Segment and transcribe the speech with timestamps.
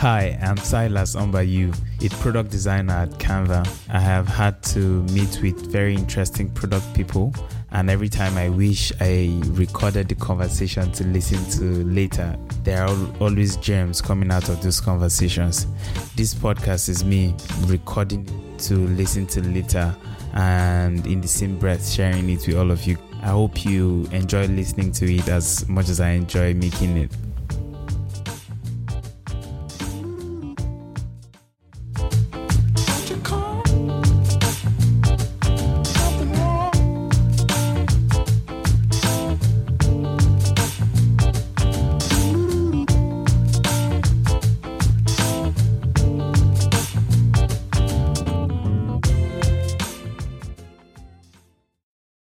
[0.00, 3.68] Hi, I'm Silas Ombayu, a product designer at Canva.
[3.90, 7.34] I have had to meet with very interesting product people,
[7.72, 12.96] and every time I wish I recorded the conversation to listen to later, there are
[13.20, 15.66] always gems coming out of those conversations.
[16.16, 17.34] This podcast is me
[17.66, 18.24] recording
[18.60, 19.94] to listen to later
[20.32, 22.96] and in the same breath sharing it with all of you.
[23.20, 27.14] I hope you enjoy listening to it as much as I enjoy making it.